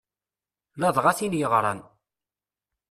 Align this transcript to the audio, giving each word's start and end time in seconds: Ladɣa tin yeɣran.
Ladɣa 0.79 1.11
tin 1.17 1.33
yeɣran. 1.39 1.79